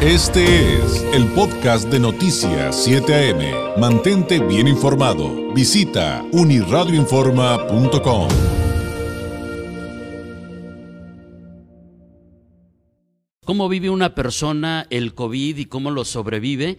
Este 0.00 0.76
es 0.76 1.02
el 1.12 1.26
podcast 1.32 1.88
de 1.88 1.98
Noticias 1.98 2.84
7 2.84 3.32
AM. 3.32 3.80
Mantente 3.80 4.38
bien 4.38 4.68
informado. 4.68 5.52
Visita 5.52 6.24
uniradioinforma.com. 6.30 8.28
¿Cómo 13.44 13.68
vive 13.68 13.90
una 13.90 14.14
persona 14.14 14.86
el 14.90 15.14
COVID 15.14 15.56
y 15.56 15.64
cómo 15.64 15.90
lo 15.90 16.04
sobrevive? 16.04 16.78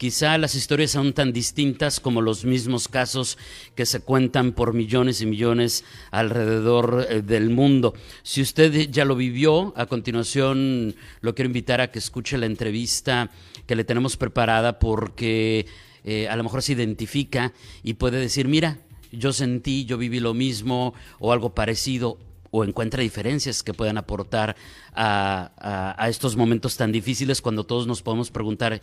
Quizá 0.00 0.38
las 0.38 0.54
historias 0.54 0.92
son 0.92 1.12
tan 1.12 1.30
distintas 1.30 2.00
como 2.00 2.22
los 2.22 2.46
mismos 2.46 2.88
casos 2.88 3.36
que 3.74 3.84
se 3.84 4.00
cuentan 4.00 4.52
por 4.52 4.72
millones 4.72 5.20
y 5.20 5.26
millones 5.26 5.84
alrededor 6.10 7.06
eh, 7.06 7.20
del 7.20 7.50
mundo. 7.50 7.92
Si 8.22 8.40
usted 8.40 8.88
ya 8.88 9.04
lo 9.04 9.14
vivió, 9.14 9.74
a 9.76 9.84
continuación 9.84 10.94
lo 11.20 11.34
quiero 11.34 11.48
invitar 11.48 11.82
a 11.82 11.90
que 11.90 11.98
escuche 11.98 12.38
la 12.38 12.46
entrevista 12.46 13.30
que 13.66 13.76
le 13.76 13.84
tenemos 13.84 14.16
preparada 14.16 14.78
porque 14.78 15.66
eh, 16.04 16.28
a 16.30 16.36
lo 16.36 16.44
mejor 16.44 16.62
se 16.62 16.72
identifica 16.72 17.52
y 17.82 17.92
puede 17.92 18.20
decir, 18.20 18.48
mira, 18.48 18.78
yo 19.12 19.34
sentí, 19.34 19.84
yo 19.84 19.98
viví 19.98 20.18
lo 20.18 20.32
mismo 20.32 20.94
o 21.18 21.30
algo 21.30 21.54
parecido 21.54 22.16
o 22.50 22.64
encuentra 22.64 23.02
diferencias 23.02 23.62
que 23.62 23.74
puedan 23.74 23.98
aportar 23.98 24.56
a, 24.94 26.06
estos 26.08 26.36
momentos 26.36 26.76
tan 26.76 26.90
difíciles 26.90 27.40
cuando 27.40 27.64
todos 27.64 27.86
nos 27.86 28.02
podemos 28.02 28.30
preguntar, 28.30 28.80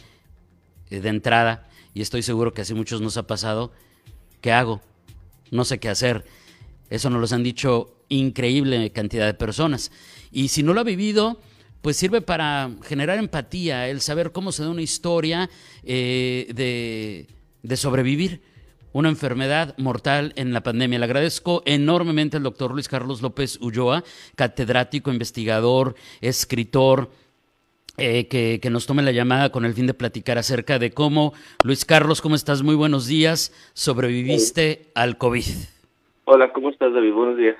de 0.89 1.09
entrada, 1.09 1.67
y 1.93 2.01
estoy 2.01 2.21
seguro 2.21 2.53
que 2.53 2.61
así 2.61 2.73
muchos 2.73 3.01
nos 3.01 3.17
ha 3.17 3.27
pasado, 3.27 3.71
¿qué 4.41 4.51
hago? 4.51 4.81
No 5.51 5.65
sé 5.65 5.79
qué 5.79 5.89
hacer. 5.89 6.25
Eso 6.89 7.09
nos 7.09 7.29
lo 7.29 7.35
han 7.35 7.43
dicho 7.43 7.95
increíble 8.09 8.91
cantidad 8.91 9.25
de 9.25 9.33
personas. 9.33 9.91
Y 10.31 10.49
si 10.49 10.63
no 10.63 10.73
lo 10.73 10.81
ha 10.81 10.83
vivido, 10.83 11.39
pues 11.81 11.97
sirve 11.97 12.21
para 12.21 12.71
generar 12.83 13.17
empatía, 13.17 13.87
el 13.87 14.01
saber 14.01 14.31
cómo 14.31 14.51
se 14.51 14.63
da 14.63 14.69
una 14.69 14.81
historia 14.81 15.49
eh, 15.83 16.47
de, 16.53 17.27
de 17.63 17.77
sobrevivir 17.77 18.41
una 18.93 19.09
enfermedad 19.09 19.75
mortal 19.77 20.33
en 20.37 20.53
la 20.53 20.63
pandemia. 20.63 20.99
Le 20.99 21.05
agradezco 21.05 21.61
enormemente 21.65 22.37
al 22.37 22.43
doctor 22.43 22.71
Luis 22.71 22.87
Carlos 22.87 23.21
López 23.21 23.59
Ulloa, 23.61 24.03
catedrático, 24.35 25.11
investigador, 25.11 25.95
escritor, 26.21 27.11
eh, 27.97 28.27
que, 28.27 28.69
nos 28.69 28.85
tome 28.85 29.01
la 29.01 29.11
llamada 29.11 29.51
con 29.51 29.65
el 29.65 29.73
fin 29.73 29.87
de 29.87 29.95
platicar 29.95 30.37
acerca 30.37 30.77
de 30.77 30.91
cómo, 30.91 31.33
Luis 31.63 31.83
Carlos, 31.83 32.21
¿cómo 32.21 32.35
estás? 32.35 32.61
Muy 32.61 32.75
buenos 32.75 33.07
días. 33.07 33.51
Sobreviviste 33.73 34.85
al 34.93 35.17
COVID. 35.17 35.45
Hola, 36.25 36.53
¿cómo 36.53 36.69
estás, 36.69 36.93
David? 36.93 37.13
Buenos 37.13 37.37
días. 37.37 37.55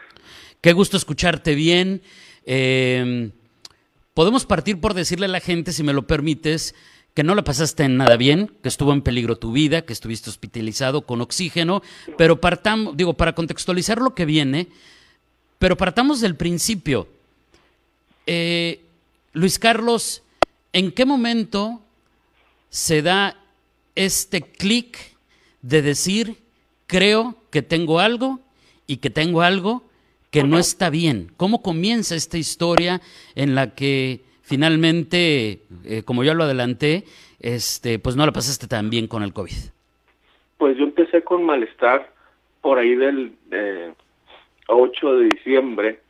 Qué 0.61 0.73
gusto 0.73 0.95
escucharte 0.95 1.55
bien. 1.55 2.03
Eh, 2.45 3.31
podemos 4.13 4.45
partir 4.45 4.79
por 4.79 4.93
decirle 4.93 5.25
a 5.25 5.29
la 5.29 5.39
gente, 5.39 5.71
si 5.71 5.81
me 5.81 5.93
lo 5.93 6.03
permites, 6.03 6.75
que 7.15 7.23
no 7.23 7.33
la 7.33 7.43
pasaste 7.43 7.89
nada 7.89 8.15
bien, 8.15 8.51
que 8.61 8.69
estuvo 8.69 8.93
en 8.93 9.01
peligro 9.01 9.37
tu 9.37 9.51
vida, 9.51 9.81
que 9.81 9.93
estuviste 9.93 10.29
hospitalizado 10.29 11.01
con 11.01 11.19
oxígeno, 11.21 11.81
pero 12.15 12.39
partamos, 12.39 12.95
digo, 12.95 13.15
para 13.15 13.33
contextualizar 13.33 13.97
lo 13.97 14.13
que 14.13 14.25
viene, 14.25 14.67
pero 15.57 15.77
partamos 15.77 16.21
del 16.21 16.35
principio. 16.35 17.07
Eh, 18.27 18.81
Luis 19.33 19.57
Carlos, 19.57 20.21
¿En 20.77 20.91
qué 20.91 21.05
momento 21.07 21.81
se 22.69 23.01
da 23.01 23.35
este 23.95 24.43
clic 24.43 24.99
de 25.63 25.81
decir, 25.81 26.35
creo 26.85 27.33
que 27.49 27.63
tengo 27.63 27.99
algo 27.99 28.41
y 28.85 28.97
que 28.97 29.09
tengo 29.09 29.41
algo 29.41 29.81
que 30.29 30.43
no 30.43 30.59
está 30.59 30.91
bien? 30.91 31.31
¿Cómo 31.35 31.63
comienza 31.63 32.13
esta 32.13 32.37
historia 32.37 33.01
en 33.33 33.55
la 33.55 33.73
que 33.73 34.21
finalmente, 34.43 35.63
eh, 35.83 36.03
como 36.05 36.23
ya 36.23 36.35
lo 36.35 36.43
adelanté, 36.43 37.05
este, 37.39 37.97
pues 37.97 38.15
no 38.15 38.27
la 38.27 38.31
pasaste 38.31 38.67
tan 38.67 38.91
bien 38.91 39.07
con 39.07 39.23
el 39.23 39.33
COVID? 39.33 39.57
Pues 40.59 40.77
yo 40.77 40.83
empecé 40.83 41.23
con 41.23 41.43
malestar 41.43 42.13
por 42.61 42.77
ahí 42.77 42.93
del 42.93 43.33
8 44.67 45.15
de 45.15 45.25
diciembre, 45.25 46.01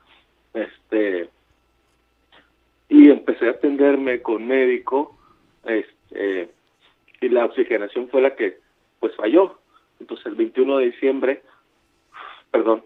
este, 0.53 1.29
y 2.89 3.09
empecé 3.09 3.47
a 3.47 3.51
atenderme 3.51 4.21
con 4.21 4.47
médico 4.47 5.17
este, 5.65 6.49
y 7.21 7.29
la 7.29 7.45
oxigenación 7.45 8.09
fue 8.09 8.21
la 8.21 8.35
que 8.35 8.59
pues 8.99 9.15
falló. 9.15 9.59
Entonces 9.99 10.25
el 10.27 10.35
21 10.35 10.77
de 10.77 10.85
diciembre, 10.85 11.43
perdón, 12.51 12.83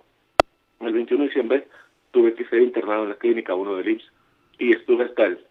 el 0.79 0.93
21 0.93 1.23
de 1.23 1.27
diciembre 1.27 1.67
tuve 2.11 2.33
que 2.33 2.45
ser 2.45 2.61
internado 2.61 3.03
en 3.03 3.09
la 3.09 3.15
clínica 3.15 3.53
1 3.53 3.75
del 3.77 3.89
IMSS 3.89 4.11
y 4.59 4.71
estuve 4.73 5.05
hasta 5.05 5.25
el 5.25 5.45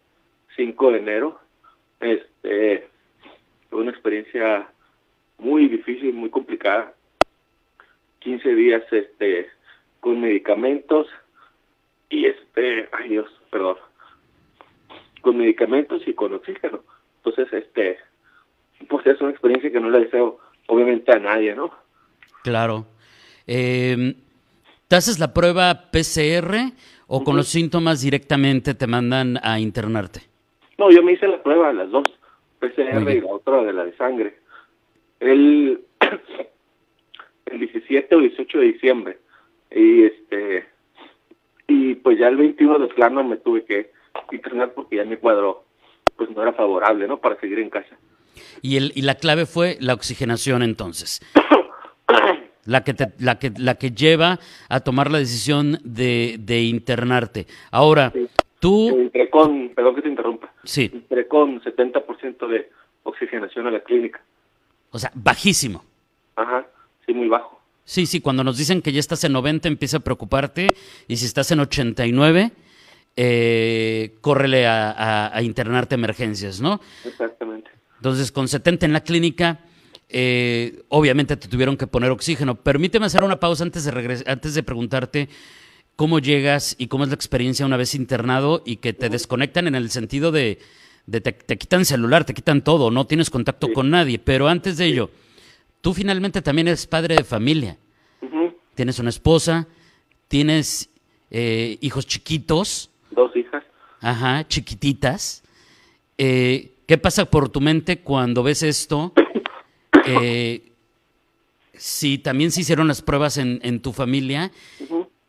5 0.56 0.92
de 0.92 0.98
enero. 0.98 1.40
Este, 2.00 2.88
fue 3.68 3.80
una 3.80 3.90
experiencia 3.90 4.68
muy 5.38 5.68
difícil, 5.68 6.12
muy 6.12 6.30
complicada. 6.30 6.94
15 8.20 8.54
días 8.54 8.82
este 8.90 9.48
con 10.00 10.20
medicamentos 10.20 11.06
y 12.08 12.26
este, 12.26 12.88
ay 12.92 13.10
Dios, 13.10 13.30
perdón, 13.50 13.76
con 15.20 15.38
medicamentos 15.38 16.03
y 16.06 16.14
con 16.14 16.34
oxígeno. 16.34 16.82
Entonces, 17.16 17.53
este, 17.53 17.98
pues 18.88 19.06
es 19.06 19.20
una 19.20 19.31
experiencia 19.31 19.70
que 19.70 19.81
no 19.81 19.91
le 19.91 20.00
deseo 20.00 20.38
obviamente 20.66 21.12
a 21.12 21.19
nadie, 21.19 21.54
¿no? 21.54 21.70
Claro. 22.42 22.86
Eh, 23.47 24.14
¿Te 24.88 24.97
haces 24.97 25.19
la 25.19 25.32
prueba 25.32 25.91
PCR 25.92 26.72
o 27.06 27.22
con 27.22 27.36
los 27.36 27.48
síntomas 27.48 28.03
directamente 28.03 28.75
te 28.75 28.86
mandan 28.86 29.38
a 29.42 29.60
internarte? 29.60 30.20
No, 30.78 30.91
yo 30.91 31.03
me 31.03 31.12
hice 31.12 31.28
la 31.28 31.42
prueba, 31.42 31.72
las 31.72 31.91
dos, 31.91 32.04
PCR 32.59 33.10
y 33.10 33.20
la 33.20 33.26
otra 33.26 33.62
de 33.62 33.72
la 33.72 33.84
de 33.84 33.97
sangre. 33.97 34.36
El, 35.20 35.80
el 37.47 37.60
17 37.60 38.14
o 38.14 38.20
18 38.20 38.59
de 38.59 38.64
diciembre. 38.64 39.19
Y 39.70 40.04
este 40.04 40.66
y 41.69 41.94
pues 41.94 42.19
ya 42.19 42.28
el 42.28 42.36
21 42.36 42.80
de 42.80 42.88
plano 42.88 43.22
me 43.22 43.36
tuve 43.36 43.64
que 43.64 43.92
internar 44.36 44.72
porque 44.74 44.96
ya 44.96 45.04
mi 45.04 45.16
cuadro 45.16 45.64
pues 46.16 46.30
no 46.30 46.42
era 46.42 46.52
favorable, 46.52 47.08
¿no? 47.08 47.18
Para 47.18 47.38
seguir 47.41 47.58
en 47.60 47.70
casa. 47.70 47.96
Y, 48.62 48.76
el, 48.76 48.92
y 48.94 49.02
la 49.02 49.14
clave 49.14 49.46
fue 49.46 49.76
la 49.80 49.94
oxigenación 49.94 50.62
entonces. 50.62 51.20
la 52.64 52.84
que, 52.84 52.94
la, 53.18 53.38
que, 53.38 53.52
la 53.56 53.74
que 53.76 53.91
lleva 53.91 54.38
a 54.68 54.80
tomar 54.80 55.10
la 55.10 55.18
decisión 55.18 55.78
de, 55.82 56.36
de 56.38 56.62
internarte. 56.62 57.46
Ahora, 57.70 58.12
tú... 58.58 58.91
Entré 58.98 59.30
con, 59.30 59.70
perdón 59.70 59.94
que 59.94 60.02
te 60.02 60.08
interrumpa. 60.08 60.52
Sí. 60.64 60.91
Entré 60.92 61.26
con 61.26 61.60
70% 61.62 62.48
de 62.48 62.70
oxigenación 63.02 63.66
a 63.66 63.70
la 63.70 63.80
clínica. 63.80 64.20
O 64.91 64.98
sea, 64.98 65.10
bajísimo. 65.14 65.84
Ajá, 66.36 66.66
sí, 67.06 67.12
muy 67.12 67.28
bajo. 67.28 67.60
Sí, 67.84 68.06
sí, 68.06 68.20
cuando 68.20 68.44
nos 68.44 68.56
dicen 68.58 68.82
que 68.82 68.92
ya 68.92 69.00
estás 69.00 69.24
en 69.24 69.32
90 69.32 69.68
empieza 69.68 69.97
a 69.97 70.00
preocuparte 70.00 70.68
y 71.08 71.16
si 71.16 71.24
estás 71.24 71.50
en 71.50 71.60
89 71.60 72.52
eh, 73.16 74.16
córrele 74.21 74.66
a, 74.66 75.38
internarte 75.43 75.94
emergencias, 75.94 76.60
¿no? 76.60 76.81
Exactamente. 77.04 77.71
Entonces, 77.97 78.32
con 78.32 78.48
70 78.48 78.87
en 78.87 78.93
la 78.93 79.03
clínica, 79.03 79.60
eh, 80.09 80.82
obviamente 80.88 81.37
te 81.37 81.48
tuvieron 81.48 81.76
que 81.76 81.87
poner 81.87 82.10
oxígeno. 82.10 82.54
Permíteme 82.54 83.06
hacer 83.06 83.22
una 83.22 83.38
pausa 83.38 83.65
antes 83.65 83.84
de, 83.84 84.25
antes 84.26 84.54
de 84.54 84.62
preguntarte 84.62 85.28
cómo 85.97 86.19
llegas 86.19 86.76
y 86.78 86.87
cómo 86.87 87.04
es 87.04 87.10
la 87.10 87.15
experiencia 87.15 87.66
una 87.66 87.76
vez 87.76 87.94
internado 87.94 88.62
y 88.65 88.76
que 88.76 88.94
te 88.94 89.10
desconectan 89.10 89.66
en 89.66 89.75
el 89.75 89.91
sentido 89.91 90.32
de, 90.32 90.59
te, 91.10 91.59
quitan 91.59 91.84
celular, 91.84 92.25
te 92.25 92.32
quitan 92.32 92.65
todo, 92.65 92.91
no 92.91 93.06
tienes 93.06 93.28
contacto 93.28 93.72
con 93.72 93.91
nadie. 93.91 94.19
Pero 94.19 94.48
antes 94.48 94.78
de 94.78 94.87
ello, 94.87 95.10
tú 95.81 95.92
finalmente 95.92 96.41
también 96.41 96.69
eres 96.69 96.87
padre 96.87 97.16
de 97.16 97.25
familia. 97.25 97.77
Tienes 98.75 98.98
una 98.98 99.10
esposa, 99.10 99.69
tienes 100.28 100.88
eh, 101.31 101.77
hijos 101.82 102.06
chiquitos 102.06 102.89
dos 103.10 103.34
hijas. 103.37 103.65
Ajá, 104.00 104.47
chiquititas. 104.47 105.43
Eh, 106.19 106.72
¿Qué 106.86 106.98
pasa 106.98 107.24
por 107.27 107.48
tu 107.48 107.60
mente 107.60 108.01
cuando 108.01 108.42
ves 108.42 108.62
esto? 108.62 109.12
Eh, 110.07 110.72
si 111.74 112.16
también 112.16 112.51
se 112.51 112.62
hicieron 112.62 112.89
las 112.89 113.03
pruebas 113.03 113.36
en, 113.36 113.60
en 113.62 113.83
tu 113.83 113.92
familia 113.92 114.51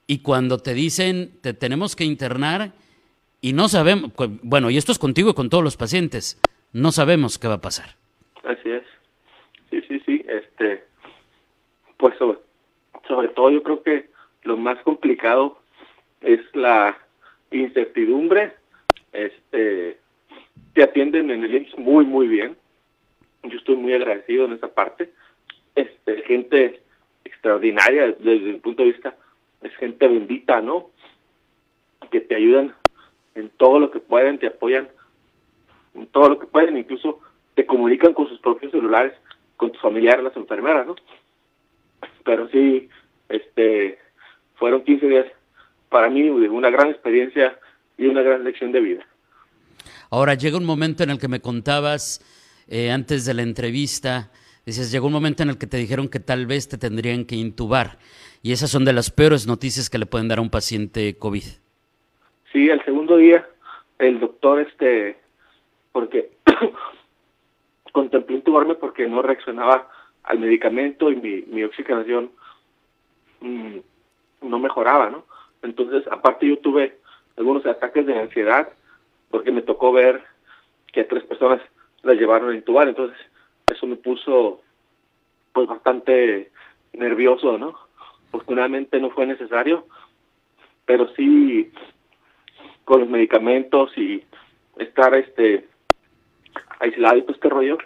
y 0.07 0.19
cuando 0.19 0.59
te 0.59 0.73
dicen 0.73 1.33
te 1.41 1.53
tenemos 1.53 1.95
que 1.95 2.05
internar 2.05 2.71
y 3.41 3.53
no 3.53 3.67
sabemos, 3.67 4.11
bueno, 4.43 4.69
y 4.69 4.77
esto 4.77 4.91
es 4.91 4.97
contigo 4.97 5.31
y 5.31 5.33
con 5.33 5.49
todos 5.49 5.63
los 5.63 5.75
pacientes, 5.75 6.39
no 6.73 6.91
sabemos 6.91 7.37
qué 7.37 7.47
va 7.47 7.55
a 7.55 7.61
pasar. 7.61 7.95
Así 8.43 8.69
es. 8.69 8.83
Sí, 9.69 9.81
sí, 9.87 10.01
sí. 10.05 10.25
Este, 10.27 10.85
pues 11.97 12.15
sobre 12.17 13.27
todo 13.29 13.49
yo 13.49 13.61
creo 13.63 13.83
que 13.83 14.09
lo 14.43 14.57
más 14.57 14.81
complicado 14.83 15.59
es 16.21 16.39
la 16.53 16.97
incertidumbre, 17.51 18.53
este, 19.13 19.97
te 20.73 20.83
atienden 20.83 21.31
en 21.31 21.43
el 21.43 21.55
IMSS 21.55 21.77
muy, 21.77 22.05
muy 22.05 22.27
bien. 22.27 22.55
Yo 23.43 23.57
estoy 23.57 23.75
muy 23.75 23.93
agradecido 23.93 24.45
en 24.45 24.53
esa 24.53 24.67
parte. 24.67 25.11
Este, 25.75 26.21
gente 26.23 26.81
extraordinaria 27.25 28.07
desde 28.19 28.49
el 28.49 28.59
punto 28.59 28.83
de 28.83 28.91
vista, 28.91 29.15
es 29.61 29.75
gente 29.75 30.07
bendita, 30.07 30.61
¿no? 30.61 30.89
Que 32.09 32.21
te 32.21 32.35
ayudan 32.35 32.73
en 33.35 33.49
todo 33.49 33.79
lo 33.79 33.91
que 33.91 33.99
pueden, 33.99 34.37
te 34.37 34.47
apoyan 34.47 34.89
todo 36.11 36.29
lo 36.29 36.39
que 36.39 36.47
pueden, 36.47 36.77
incluso 36.77 37.19
te 37.55 37.65
comunican 37.65 38.13
con 38.13 38.27
sus 38.27 38.39
propios 38.39 38.71
celulares, 38.71 39.13
con 39.57 39.71
tus 39.71 39.81
familiares, 39.81 40.23
las 40.23 40.35
enfermeras, 40.37 40.87
¿no? 40.87 40.95
Pero 42.23 42.47
sí, 42.49 42.89
este, 43.29 43.99
fueron 44.55 44.83
15 44.83 45.07
días 45.07 45.25
para 45.91 46.09
mí 46.09 46.29
una 46.29 46.69
gran 46.69 46.89
experiencia 46.89 47.59
y 47.97 48.07
una 48.07 48.21
gran 48.21 48.45
lección 48.45 48.71
de 48.71 48.79
vida. 48.79 49.05
Ahora 50.09 50.35
llega 50.35 50.57
un 50.57 50.65
momento 50.65 51.03
en 51.03 51.09
el 51.09 51.19
que 51.19 51.27
me 51.27 51.41
contabas 51.41 52.21
eh, 52.69 52.91
antes 52.91 53.25
de 53.25 53.33
la 53.33 53.41
entrevista, 53.41 54.31
dices, 54.65 54.89
llegó 54.89 55.07
un 55.07 55.13
momento 55.13 55.43
en 55.43 55.49
el 55.49 55.57
que 55.57 55.67
te 55.67 55.75
dijeron 55.75 56.07
que 56.07 56.21
tal 56.21 56.47
vez 56.47 56.69
te 56.69 56.77
tendrían 56.77 57.25
que 57.25 57.35
intubar. 57.35 57.97
Y 58.41 58.53
esas 58.53 58.71
son 58.71 58.85
de 58.85 58.93
las 58.93 59.11
peores 59.11 59.45
noticias 59.47 59.89
que 59.89 59.97
le 59.97 60.05
pueden 60.05 60.29
dar 60.29 60.39
a 60.39 60.41
un 60.41 60.49
paciente 60.49 61.17
COVID. 61.17 61.43
Sí, 62.53 62.69
el 62.69 62.83
segundo 62.85 63.17
día, 63.17 63.45
el 63.99 64.19
doctor, 64.21 64.61
este, 64.61 65.17
porque 65.91 66.31
contemplé 67.91 68.37
intubarme 68.37 68.75
porque 68.75 69.07
no 69.07 69.21
reaccionaba 69.21 69.89
al 70.23 70.39
medicamento 70.39 71.11
y 71.11 71.17
mi, 71.17 71.41
mi 71.53 71.63
oxigenación 71.63 72.31
mm, 73.41 73.77
no 74.43 74.59
mejoraba, 74.59 75.09
¿no? 75.09 75.25
Entonces, 75.61 76.03
aparte 76.11 76.47
yo 76.47 76.57
tuve 76.59 76.97
algunos 77.37 77.65
ataques 77.65 78.05
de 78.05 78.17
ansiedad 78.17 78.69
porque 79.29 79.51
me 79.51 79.61
tocó 79.61 79.91
ver 79.91 80.21
que 80.91 81.03
tres 81.03 81.23
personas 81.23 81.61
las 82.03 82.17
llevaron 82.17 82.51
a 82.51 82.55
intubar, 82.55 82.87
entonces 82.87 83.17
eso 83.71 83.87
me 83.87 83.95
puso 83.95 84.61
pues 85.53 85.67
bastante 85.67 86.51
nervioso, 86.93 87.57
¿no? 87.57 87.75
Afortunadamente 88.27 88.99
no 88.99 89.09
fue 89.11 89.25
necesario, 89.25 89.85
pero 90.85 91.07
sí 91.15 91.71
con 92.83 93.01
los 93.01 93.09
medicamentos 93.09 93.95
y 93.97 94.23
estar 94.77 95.13
este 95.15 95.67
aislado 96.79 97.17
y 97.17 97.21
todo 97.21 97.33
este 97.33 97.49
rollo, 97.49 97.77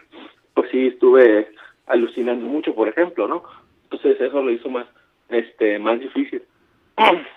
pues 0.54 0.72
sí 0.72 0.88
estuve 0.88 1.52
alucinando 1.86 2.46
mucho, 2.46 2.74
por 2.74 2.88
ejemplo, 2.88 3.28
¿no? 3.28 3.44
Entonces 3.84 4.20
eso 4.20 4.42
lo 4.42 4.52
hizo 4.52 4.70
más 4.70 4.88
este 5.30 5.78
más 5.80 6.00
difícil. 6.00 6.44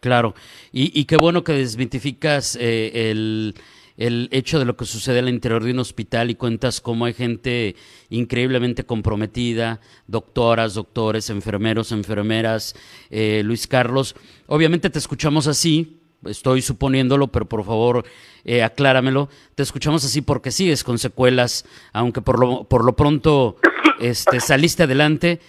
Claro, 0.00 0.34
y, 0.72 1.04
qué 1.06 1.16
bueno 1.16 1.42
que 1.42 1.52
desmitificas 1.52 2.56
eh, 2.60 3.10
el, 3.10 3.54
el, 3.96 4.28
hecho 4.30 4.60
de 4.60 4.64
lo 4.64 4.76
que 4.76 4.84
sucede 4.84 5.18
al 5.18 5.28
interior 5.28 5.64
de 5.64 5.72
un 5.72 5.80
hospital 5.80 6.30
y 6.30 6.36
cuentas 6.36 6.80
cómo 6.80 7.04
hay 7.04 7.14
gente 7.14 7.74
increíblemente 8.08 8.84
comprometida, 8.84 9.80
doctoras, 10.06 10.74
doctores, 10.74 11.30
enfermeros, 11.30 11.90
enfermeras. 11.90 12.76
Eh, 13.10 13.42
Luis 13.44 13.66
Carlos, 13.66 14.14
obviamente 14.46 14.88
te 14.88 15.00
escuchamos 15.00 15.48
así, 15.48 15.98
estoy 16.24 16.62
suponiéndolo, 16.62 17.28
pero 17.28 17.48
por 17.48 17.64
favor 17.64 18.04
eh, 18.44 18.62
acláramelo. 18.62 19.28
Te 19.56 19.64
escuchamos 19.64 20.04
así 20.04 20.22
porque 20.22 20.52
sigues 20.52 20.84
con 20.84 20.98
secuelas, 20.98 21.66
aunque 21.92 22.20
por 22.20 22.38
lo, 22.38 22.64
por 22.64 22.84
lo 22.84 22.94
pronto 22.94 23.56
este, 23.98 24.38
saliste 24.38 24.84
adelante, 24.84 25.40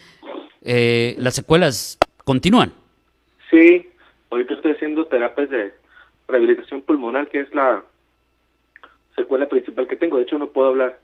eh, 0.64 1.16
las 1.20 1.36
secuelas 1.36 2.00
continúan. 2.24 2.74
Sí, 3.50 3.89
Ahorita 4.30 4.54
estoy 4.54 4.74
haciendo 4.74 5.06
terapias 5.06 5.50
de 5.50 5.74
rehabilitación 6.28 6.82
pulmonar, 6.82 7.28
que 7.28 7.42
es 7.42 7.54
la 7.54 7.84
secuela 9.16 9.48
principal 9.48 9.88
que 9.88 9.96
tengo. 9.96 10.18
De 10.18 10.24
hecho, 10.24 10.38
no 10.38 10.50
puedo 10.50 10.70
hablar 10.70 11.00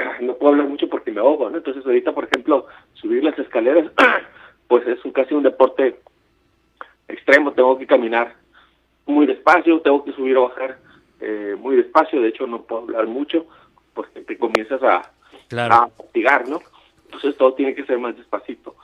no 0.20 0.34
puedo 0.34 0.52
hablar 0.52 0.68
mucho 0.68 0.88
porque 0.88 1.10
me 1.10 1.20
ahogo, 1.20 1.50
¿no? 1.50 1.58
Entonces, 1.58 1.84
ahorita, 1.84 2.12
por 2.12 2.24
ejemplo, 2.24 2.66
subir 2.94 3.24
las 3.24 3.38
escaleras, 3.38 3.90
pues 4.68 4.86
es 4.86 4.98
casi 5.12 5.34
un 5.34 5.42
deporte 5.42 6.00
extremo. 7.08 7.52
Tengo 7.52 7.78
que 7.78 7.86
caminar 7.86 8.34
muy 9.06 9.26
despacio, 9.26 9.80
tengo 9.80 10.04
que 10.04 10.12
subir 10.12 10.36
o 10.36 10.48
bajar 10.48 10.78
eh, 11.20 11.56
muy 11.58 11.76
despacio. 11.76 12.20
De 12.20 12.28
hecho, 12.28 12.46
no 12.46 12.62
puedo 12.62 12.82
hablar 12.82 13.06
mucho 13.06 13.46
porque 13.94 14.20
te 14.20 14.38
comienzas 14.38 14.82
a, 14.82 15.10
claro. 15.48 15.74
a 15.74 15.88
fatigar, 15.88 16.48
¿no? 16.48 16.60
Entonces, 17.06 17.36
todo 17.36 17.54
tiene 17.54 17.74
que 17.74 17.84
ser 17.84 17.98
más 17.98 18.16
despacito. 18.16 18.76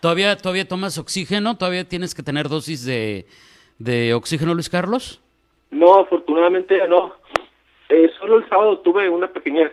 ¿Todavía, 0.00 0.36
¿Todavía 0.36 0.66
tomas 0.66 0.98
oxígeno? 0.98 1.56
¿Todavía 1.56 1.88
tienes 1.88 2.14
que 2.14 2.22
tener 2.22 2.48
dosis 2.48 2.84
de, 2.84 3.26
de 3.78 4.14
oxígeno, 4.14 4.54
Luis 4.54 4.68
Carlos? 4.68 5.20
No, 5.70 6.00
afortunadamente 6.00 6.86
no. 6.88 7.14
Eh, 7.88 8.10
solo 8.18 8.38
el 8.38 8.48
sábado 8.48 8.78
tuve 8.78 9.08
una 9.08 9.28
pequeña 9.28 9.70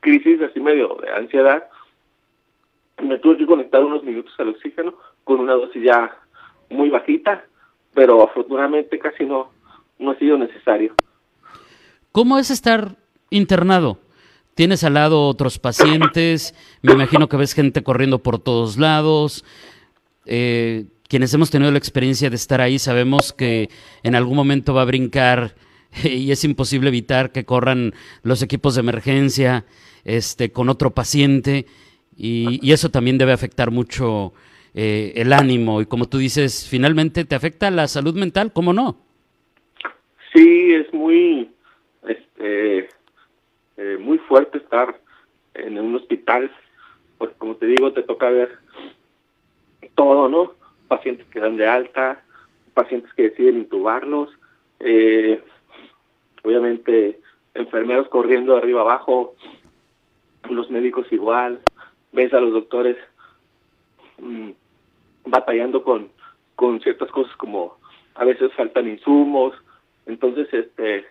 crisis 0.00 0.40
así 0.42 0.60
medio 0.60 0.96
de 1.02 1.10
ansiedad. 1.10 1.68
Me 3.02 3.18
tuve 3.18 3.36
que 3.36 3.46
conectar 3.46 3.84
unos 3.84 4.02
minutos 4.02 4.32
al 4.38 4.50
oxígeno 4.50 4.94
con 5.24 5.40
una 5.40 5.54
dosis 5.54 5.82
ya 5.82 6.16
muy 6.70 6.88
bajita, 6.88 7.44
pero 7.94 8.22
afortunadamente 8.22 8.98
casi 8.98 9.24
no, 9.24 9.50
no 9.98 10.12
ha 10.12 10.18
sido 10.18 10.38
necesario. 10.38 10.94
¿Cómo 12.12 12.38
es 12.38 12.50
estar 12.50 12.96
internado? 13.30 13.98
Tienes 14.56 14.84
al 14.84 14.94
lado 14.94 15.28
otros 15.28 15.58
pacientes, 15.58 16.54
me 16.80 16.94
imagino 16.94 17.28
que 17.28 17.36
ves 17.36 17.52
gente 17.52 17.82
corriendo 17.82 18.22
por 18.22 18.38
todos 18.38 18.78
lados. 18.78 19.44
Eh, 20.24 20.86
quienes 21.10 21.34
hemos 21.34 21.50
tenido 21.50 21.70
la 21.70 21.76
experiencia 21.76 22.30
de 22.30 22.36
estar 22.36 22.62
ahí 22.62 22.78
sabemos 22.78 23.34
que 23.34 23.68
en 24.02 24.14
algún 24.14 24.34
momento 24.34 24.72
va 24.72 24.80
a 24.80 24.86
brincar 24.86 25.56
y 26.04 26.30
es 26.30 26.42
imposible 26.42 26.88
evitar 26.88 27.32
que 27.32 27.44
corran 27.44 27.92
los 28.22 28.40
equipos 28.40 28.76
de 28.76 28.80
emergencia 28.80 29.66
este, 30.04 30.50
con 30.50 30.70
otro 30.70 30.90
paciente 30.94 31.66
y, 32.16 32.72
eso 32.72 32.90
también 32.90 33.18
debe 33.18 33.32
afectar 33.32 33.70
mucho 33.70 34.32
eh, 34.72 35.12
el 35.16 35.34
ánimo 35.34 35.82
y 35.82 35.86
como 35.86 36.08
tú 36.08 36.16
dices, 36.16 36.66
finalmente 36.66 37.26
te 37.26 37.34
afecta 37.34 37.70
la 37.70 37.88
salud 37.88 38.14
mental, 38.14 38.54
¿cómo 38.54 38.72
no? 38.72 38.96
Sí, 40.34 40.72
es 40.72 40.90
muy, 40.94 41.50
este, 42.08 42.88
eh, 43.76 43.98
muy 44.00 44.18
fuerte 44.18 44.58
estar 44.58 44.98
en 45.54 45.78
un 45.78 45.94
hospital, 45.96 46.50
pues 47.18 47.30
como 47.38 47.56
te 47.56 47.66
digo, 47.66 47.92
te 47.92 48.02
toca 48.02 48.30
ver 48.30 48.58
todo, 49.94 50.28
¿no? 50.28 50.52
Pacientes 50.88 51.26
que 51.28 51.40
dan 51.40 51.56
de 51.56 51.66
alta, 51.66 52.22
pacientes 52.74 53.12
que 53.14 53.24
deciden 53.30 53.58
intubarlos, 53.58 54.30
eh, 54.80 55.42
obviamente 56.42 57.20
enfermeros 57.54 58.08
corriendo 58.08 58.52
de 58.52 58.58
arriba 58.58 58.82
abajo, 58.82 59.34
los 60.50 60.70
médicos 60.70 61.10
igual, 61.10 61.60
ves 62.12 62.32
a 62.32 62.40
los 62.40 62.52
doctores 62.52 62.96
mm, 64.18 64.50
batallando 65.24 65.82
con, 65.82 66.10
con 66.54 66.80
ciertas 66.80 67.10
cosas 67.10 67.34
como 67.36 67.76
a 68.14 68.24
veces 68.24 68.52
faltan 68.54 68.88
insumos, 68.88 69.54
entonces 70.06 70.48
este 70.52 71.04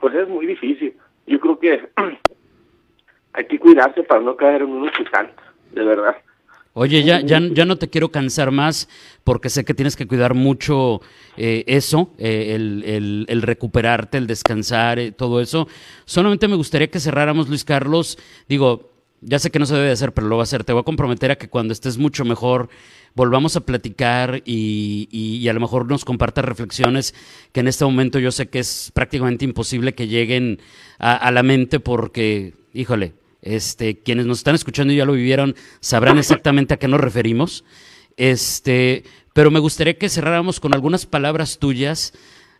pues 0.00 0.14
es 0.14 0.28
muy 0.28 0.46
difícil 0.46 0.96
yo 1.26 1.40
creo 1.40 1.58
que 1.58 1.88
hay 3.32 3.46
que 3.46 3.58
cuidarse 3.58 4.02
para 4.02 4.20
no 4.20 4.36
caer 4.36 4.62
en 4.62 4.70
un 4.70 4.88
hospital, 4.88 5.32
de 5.72 5.84
verdad. 5.84 6.16
Oye, 6.76 7.04
ya, 7.04 7.20
ya, 7.20 7.38
ya 7.40 7.64
no 7.64 7.76
te 7.76 7.88
quiero 7.88 8.08
cansar 8.08 8.50
más 8.50 8.88
porque 9.22 9.48
sé 9.48 9.64
que 9.64 9.74
tienes 9.74 9.94
que 9.94 10.08
cuidar 10.08 10.34
mucho 10.34 11.00
eh, 11.36 11.62
eso, 11.68 12.12
eh, 12.18 12.56
el, 12.56 13.24
el, 13.28 13.42
recuperarte, 13.42 14.18
el 14.18 14.26
descansar, 14.26 14.98
eh, 14.98 15.12
todo 15.12 15.40
eso. 15.40 15.68
Solamente 16.04 16.48
me 16.48 16.56
gustaría 16.56 16.90
que 16.90 16.98
cerráramos, 16.98 17.48
Luis 17.48 17.64
Carlos. 17.64 18.18
Digo, 18.48 18.93
ya 19.24 19.38
sé 19.38 19.50
que 19.50 19.58
no 19.58 19.66
se 19.66 19.74
debe 19.74 19.90
hacer, 19.90 20.12
pero 20.12 20.28
lo 20.28 20.36
voy 20.36 20.42
a 20.42 20.44
hacer. 20.44 20.64
Te 20.64 20.72
voy 20.72 20.80
a 20.80 20.84
comprometer 20.84 21.30
a 21.30 21.36
que 21.36 21.48
cuando 21.48 21.72
estés 21.72 21.98
mucho 21.98 22.24
mejor 22.24 22.68
volvamos 23.14 23.56
a 23.56 23.60
platicar 23.60 24.42
y, 24.44 25.08
y, 25.10 25.48
a 25.48 25.52
lo 25.52 25.60
mejor 25.60 25.88
nos 25.88 26.04
compartas 26.04 26.44
reflexiones 26.44 27.14
que 27.52 27.60
en 27.60 27.68
este 27.68 27.84
momento 27.84 28.18
yo 28.18 28.32
sé 28.32 28.48
que 28.48 28.58
es 28.58 28.90
prácticamente 28.92 29.44
imposible 29.44 29.94
que 29.94 30.08
lleguen 30.08 30.60
a, 30.98 31.30
la 31.30 31.42
mente 31.42 31.78
porque, 31.80 32.54
híjole, 32.72 33.14
este, 33.40 34.00
quienes 34.00 34.26
nos 34.26 34.38
están 34.38 34.54
escuchando 34.54 34.92
y 34.92 34.96
ya 34.96 35.04
lo 35.04 35.12
vivieron 35.12 35.54
sabrán 35.80 36.18
exactamente 36.18 36.74
a 36.74 36.76
qué 36.78 36.88
nos 36.88 37.00
referimos. 37.00 37.64
Este, 38.16 39.04
pero 39.32 39.50
me 39.50 39.60
gustaría 39.60 39.98
que 39.98 40.08
cerráramos 40.08 40.60
con 40.60 40.74
algunas 40.74 41.06
palabras 41.06 41.58
tuyas 41.58 42.12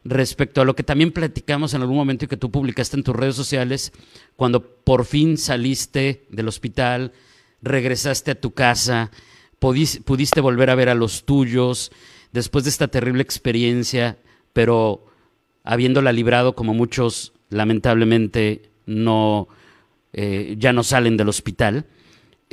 respecto 0.05 0.61
a 0.61 0.65
lo 0.65 0.77
que 0.77 0.83
también 0.83 1.13
platicamos 1.13 1.75
en 1.75 1.81
algún 1.81 1.97
momento 1.97 2.25
y 2.25 2.29
que 2.29 2.37
tú 2.37 2.51
publicaste 2.51 2.97
en 2.97 3.05
tus 3.05 3.17
redes 3.17 3.35
sociales, 3.35 3.93
cuando 4.37 4.63
por 4.63 5.05
fin 5.05 5.39
saliste 5.39 6.27
del 6.31 6.49
hospital, 6.49 7.13
regresaste 7.63 8.33
a 8.33 8.41
tu 8.41 8.53
casa, 8.53 9.11
pudiste 9.59 10.41
volver 10.41 10.71
a 10.71 10.75
ver 10.75 10.91
a 10.91 10.95
los 10.95 11.25
tuyos 11.25 11.91
después 12.33 12.65
de 12.65 12.71
esta 12.71 12.89
terrible 12.89 13.23
experiencia, 13.23 14.19
pero 14.53 15.07
habiéndola 15.63 16.13
librado 16.13 16.55
como 16.55 16.75
muchos 16.75 17.33
lamentablemente 17.49 18.71
no 18.87 19.49
eh, 20.13 20.55
ya 20.59 20.73
no 20.73 20.83
salen 20.83 21.17
del 21.17 21.29
hospital. 21.29 21.87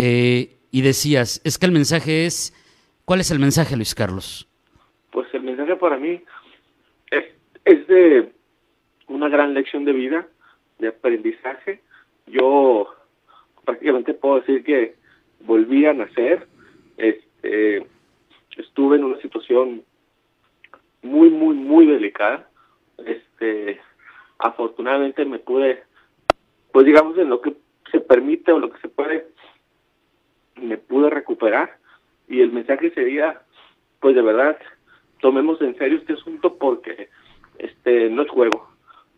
Eh, 0.02 0.58
y 0.72 0.82
decías, 0.82 1.42
es 1.44 1.58
que 1.58 1.66
el 1.66 1.72
mensaje 1.74 2.26
es, 2.26 2.54
¿cuál 3.06 3.20
es 3.20 3.30
el 3.30 3.40
mensaje, 3.40 3.76
Luis 3.76 3.94
Carlos? 3.94 4.48
Pues 5.12 5.28
el 5.34 5.44
mensaje 5.44 5.76
para 5.76 5.98
mí 5.98 6.24
es 7.12 7.26
de 7.66 8.32
una 9.08 9.30
gran 9.30 9.54
lección 9.54 9.86
de 9.86 9.94
vida, 9.94 10.28
de 10.80 10.88
aprendizaje. 10.90 11.82
Yo 12.28 12.88
prácticamente 13.66 14.14
puedo 14.14 14.40
decir 14.40 14.64
que 14.64 14.96
volví 15.42 15.86
a 15.86 15.94
nacer. 15.94 16.48
Este, 16.98 17.86
estuve 18.58 18.98
en 18.98 19.04
una 19.04 19.22
situación 19.22 19.84
muy, 21.02 21.30
muy, 21.30 21.56
muy 21.56 21.86
delicada. 21.86 22.50
Este, 23.06 23.80
afortunadamente 24.40 25.26
me 25.26 25.40
pude, 25.40 25.84
pues 26.72 26.86
digamos 26.86 27.18
en 27.18 27.30
lo 27.30 27.42
que 27.42 27.56
se 27.92 28.00
permite 28.00 28.52
o 28.52 28.60
lo 28.60 28.72
que 28.72 28.80
se 28.80 28.90
puede, 28.90 29.28
me 30.56 30.78
pude 30.78 31.10
recuperar 31.10 31.78
y 32.28 32.42
el 32.42 32.52
mensaje 32.52 32.92
sería, 32.92 33.42
pues 34.00 34.16
de 34.16 34.22
verdad, 34.22 34.58
tomemos 35.20 35.62
en 35.62 35.78
serio 35.78 35.98
este 35.98 36.14
asunto 36.14 36.58
porque 36.58 37.10
este 37.58 38.10
no 38.10 38.24
es 38.24 38.30
juego, 38.30 38.70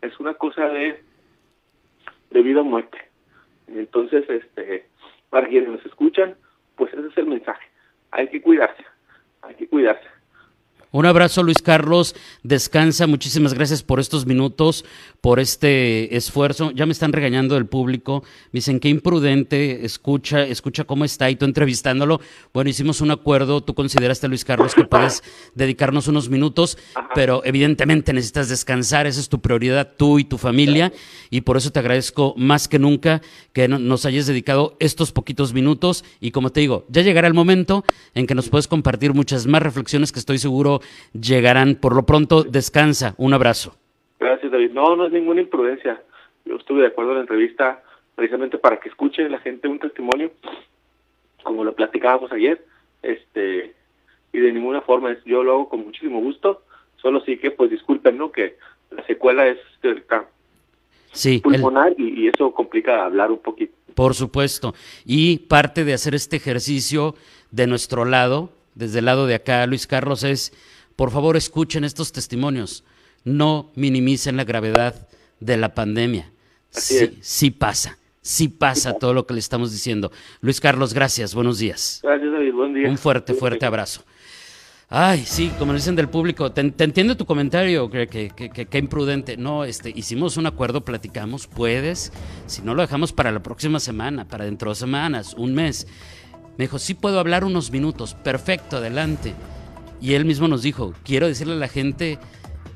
es 0.02 0.20
una 0.20 0.34
cosa 0.34 0.68
de, 0.70 1.04
de 2.32 2.42
vida 2.42 2.62
o 2.62 2.64
muerte. 2.64 2.98
Entonces, 3.68 4.30
este, 4.30 4.88
para 5.30 5.48
quienes 5.48 5.70
nos 5.70 5.86
escuchan, 5.86 6.36
pues 6.76 6.94
ese 6.94 7.08
es 7.08 7.18
el 7.18 7.28
mensaje. 7.28 7.66
Hay 8.12 8.28
que 8.28 8.42
cuidarse, 8.42 8.84
hay 9.42 9.56
que 9.56 9.68
cuidarse. 9.68 10.08
Un 10.96 11.08
abrazo, 11.08 11.42
Luis 11.42 11.60
Carlos. 11.64 12.16
Descansa. 12.44 13.08
Muchísimas 13.08 13.56
gracias 13.56 13.82
por 13.82 14.00
estos 14.00 14.28
minutos, 14.28 14.86
por 15.22 15.40
este 15.40 16.16
esfuerzo. 16.16 16.70
Ya 16.70 16.86
me 16.86 16.92
están 16.92 17.14
regañando 17.14 17.56
del 17.56 17.66
público. 17.66 18.24
Me 18.52 18.60
dicen 18.60 18.80
que 18.80 18.90
imprudente. 18.90 19.86
Escucha, 19.86 20.44
escucha 20.44 20.84
cómo 20.84 21.04
está 21.04 21.32
y 21.32 21.36
tú 21.36 21.46
entrevistándolo. 21.46 22.22
Bueno, 22.54 22.70
hicimos 22.70 23.02
un 23.02 23.10
acuerdo. 23.10 23.62
Tú 23.62 23.74
consideraste, 23.74 24.28
Luis 24.28 24.46
Carlos, 24.46 24.76
que 24.76 24.84
puedes 24.84 25.24
dedicarnos 25.56 26.08
unos 26.08 26.30
minutos, 26.30 26.78
pero 27.16 27.42
evidentemente 27.44 28.14
necesitas 28.14 28.48
descansar. 28.48 29.08
Esa 29.08 29.20
es 29.20 29.30
tu 29.30 29.42
prioridad, 29.42 29.94
tú 29.98 30.20
y 30.20 30.26
tu 30.26 30.38
familia. 30.38 30.94
Y 31.32 31.42
por 31.42 31.58
eso 31.58 31.72
te 31.72 31.80
agradezco 31.80 32.36
más 32.38 32.68
que 32.68 32.78
nunca 32.78 33.24
que 33.52 33.68
nos 33.68 34.06
hayas 34.06 34.28
dedicado 34.28 34.78
estos 34.80 35.12
poquitos 35.12 35.54
minutos. 35.54 36.06
Y 36.22 36.30
como 36.30 36.52
te 36.52 36.60
digo, 36.60 36.86
ya 36.88 37.02
llegará 37.02 37.28
el 37.28 37.34
momento 37.34 37.84
en 38.14 38.28
que 38.28 38.36
nos 38.36 38.50
puedes 38.50 38.68
compartir 38.68 39.16
muchas 39.16 39.48
más 39.48 39.64
reflexiones 39.64 40.12
que 40.12 40.20
estoy 40.20 40.38
seguro 40.38 40.82
llegarán. 41.14 41.76
Por 41.76 41.96
lo 41.96 42.04
pronto, 42.06 42.44
descansa. 42.44 43.16
Un 43.18 43.34
abrazo. 43.34 43.76
Gracias, 44.20 44.52
David. 44.52 44.72
No, 44.72 44.96
no 44.96 45.08
es 45.08 45.12
ninguna 45.12 45.42
imprudencia. 45.42 46.02
Yo 46.46 46.56
estuve 46.56 46.82
de 46.82 46.88
acuerdo 46.88 47.12
en 47.12 47.18
la 47.18 47.22
entrevista 47.22 47.84
precisamente 48.16 48.58
para 48.58 48.80
que 48.80 48.90
escuche 48.90 49.28
la 49.30 49.40
gente 49.40 49.68
un 49.68 49.80
testimonio, 49.80 50.32
como 51.44 51.64
lo 51.64 51.74
platicábamos 51.74 52.32
ayer, 52.32 52.64
este 53.02 53.74
y 54.32 54.40
de 54.40 54.52
ninguna 54.52 54.82
forma 54.82 55.16
yo 55.26 55.44
lo 55.44 55.52
hago 55.54 55.70
con 55.70 55.86
muchísimo 55.86 56.20
gusto, 56.20 56.64
solo 56.98 57.22
sí 57.22 57.38
que 57.38 57.52
pues 57.52 57.70
disculpen, 57.70 58.18
¿no? 58.18 58.32
Que 58.32 58.58
la 58.92 59.06
secuela 59.06 59.48
es 59.48 59.60
cerca 59.82 60.26
sí, 61.12 61.40
pulmonar 61.40 61.94
y, 61.98 62.24
y 62.24 62.28
eso 62.28 62.52
complica 62.52 63.06
hablar 63.06 63.32
un 63.32 63.40
poquito. 63.40 63.74
Por 63.94 64.16
supuesto. 64.16 64.74
Y 65.06 65.40
parte 65.40 65.84
de 65.84 65.94
hacer 65.94 66.16
este 66.16 66.38
ejercicio 66.38 67.16
de 67.52 67.68
nuestro 67.68 68.06
lado, 68.06 68.50
desde 68.76 69.00
el 69.00 69.06
lado 69.06 69.28
de 69.28 69.36
acá, 69.36 69.66
Luis 69.68 69.88
Carlos, 69.88 70.24
es, 70.24 70.54
por 70.96 71.12
favor, 71.12 71.38
escuchen 71.38 71.84
estos 71.84 72.12
testimonios. 72.12 72.84
No 73.24 73.72
minimicen 73.76 74.38
la 74.38 74.44
gravedad 74.44 75.08
de 75.40 75.58
la 75.58 75.74
pandemia. 75.74 76.32
sí, 76.70 77.18
sí 77.22 77.52
pasa. 77.52 77.98
Sí 78.24 78.48
pasa 78.48 78.94
todo 78.94 79.14
lo 79.14 79.28
que 79.28 79.34
le 79.34 79.42
estamos 79.42 79.74
diciendo. 79.74 80.10
Luis 80.40 80.62
Carlos, 80.62 80.94
gracias. 80.94 81.36
Buenos 81.36 81.60
días. 81.60 82.00
Gracias, 82.02 82.32
David. 82.32 82.54
Buen 82.54 82.74
día. 82.74 82.90
Un 82.90 82.98
fuerte, 82.98 83.34
fuerte 83.34 83.66
abrazo. 83.66 84.02
Ay, 84.96 85.24
sí, 85.26 85.52
como 85.60 85.74
dicen 85.74 85.96
del 85.96 86.08
público, 86.08 86.52
te, 86.52 86.62
entiendo 86.62 87.18
tu 87.18 87.26
comentario, 87.26 87.90
que, 87.90 88.08
que, 88.08 88.30
que, 88.30 88.78
imprudente. 88.78 89.36
No, 89.36 89.66
este, 89.66 89.90
hicimos 89.90 90.38
un 90.38 90.46
acuerdo, 90.46 90.86
platicamos, 90.86 91.48
puedes, 91.48 92.14
si 92.46 92.62
no 92.62 92.76
lo 92.76 92.84
dejamos 92.84 93.12
para 93.12 93.32
la 93.32 93.42
próxima 93.42 93.80
semana, 93.80 94.26
para 94.28 94.46
dentro 94.46 94.70
de 94.70 94.76
semanas, 94.76 95.34
un 95.36 95.54
mes. 95.56 95.88
Me 96.58 96.66
dijo, 96.66 96.80
sí 96.80 96.94
puedo 96.94 97.20
hablar 97.20 97.44
unos 97.44 97.72
minutos, 97.72 98.16
perfecto, 98.16 98.78
adelante. 98.78 99.34
Y 100.00 100.14
él 100.14 100.26
mismo 100.26 100.48
nos 100.48 100.62
dijo, 100.62 100.94
quiero 101.04 101.28
decirle 101.28 101.54
a 101.54 101.58
la 101.58 101.68
gente 101.68 102.20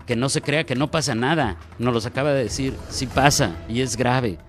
que 0.08 0.16
no 0.16 0.30
se 0.30 0.42
crea 0.42 0.64
que 0.64 0.76
no 0.76 0.90
pasa 0.90 1.14
nada. 1.14 1.58
Nos 1.78 1.94
los 1.94 2.06
acaba 2.06 2.32
de 2.32 2.44
decir, 2.44 2.74
sí 2.90 3.06
pasa 3.06 3.56
y 3.70 3.82
es 3.82 3.98
grave. 3.98 4.40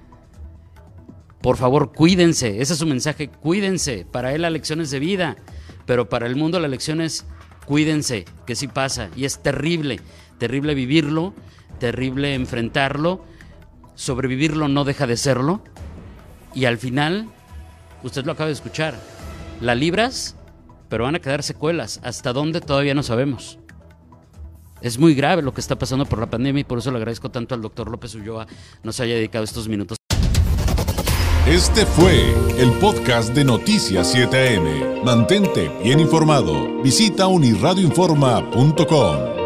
Por 1.42 1.56
favor, 1.56 1.92
cuídense, 1.92 2.60
ese 2.60 2.72
es 2.72 2.78
su 2.78 2.86
mensaje, 2.86 3.28
cuídense. 3.28 4.06
Para 4.10 4.32
él 4.32 4.42
la 4.42 4.50
lección 4.50 4.80
es 4.80 4.90
de 4.90 4.98
vida, 4.98 5.36
pero 5.86 6.08
para 6.08 6.26
el 6.26 6.36
mundo 6.36 6.58
la 6.60 6.68
lección 6.68 7.00
es 7.00 7.26
cuídense, 7.66 8.24
que 8.46 8.54
sí 8.54 8.68
pasa. 8.68 9.10
Y 9.16 9.24
es 9.24 9.42
terrible, 9.42 10.00
terrible 10.38 10.74
vivirlo, 10.74 11.34
terrible 11.78 12.34
enfrentarlo. 12.34 13.24
Sobrevivirlo 13.94 14.68
no 14.68 14.84
deja 14.84 15.06
de 15.06 15.16
serlo. 15.16 15.62
Y 16.54 16.64
al 16.64 16.78
final, 16.78 17.28
usted 18.02 18.24
lo 18.24 18.32
acaba 18.32 18.46
de 18.46 18.54
escuchar, 18.54 18.94
la 19.60 19.74
libras, 19.74 20.36
pero 20.88 21.04
van 21.04 21.16
a 21.16 21.20
quedar 21.20 21.42
secuelas. 21.42 22.00
¿Hasta 22.02 22.32
dónde 22.32 22.60
todavía 22.60 22.94
no 22.94 23.02
sabemos? 23.02 23.58
Es 24.80 24.98
muy 24.98 25.14
grave 25.14 25.42
lo 25.42 25.52
que 25.52 25.60
está 25.60 25.76
pasando 25.76 26.06
por 26.06 26.20
la 26.20 26.30
pandemia 26.30 26.60
y 26.60 26.64
por 26.64 26.78
eso 26.78 26.90
le 26.90 26.98
agradezco 26.98 27.30
tanto 27.30 27.54
al 27.54 27.62
doctor 27.62 27.90
López 27.90 28.14
Ulloa 28.14 28.46
nos 28.82 29.00
haya 29.00 29.14
dedicado 29.14 29.44
estos 29.44 29.68
minutos. 29.68 29.98
Este 31.46 31.86
fue 31.86 32.34
el 32.58 32.70
podcast 32.72 33.34
de 33.34 33.42
Noticias 33.42 34.14
7am. 34.14 35.02
Mantente 35.02 35.70
bien 35.82 35.98
informado. 35.98 36.82
Visita 36.82 37.26
unirradioinforma.com. 37.26 39.37